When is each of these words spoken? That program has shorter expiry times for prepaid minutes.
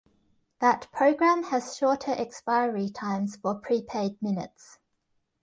That 0.61 0.87
program 0.91 1.43
has 1.43 1.77
shorter 1.77 2.09
expiry 2.13 2.89
times 2.89 3.35
for 3.35 3.53
prepaid 3.53 4.19
minutes. 4.19 4.79